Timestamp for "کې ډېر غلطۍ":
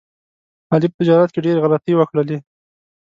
1.33-1.93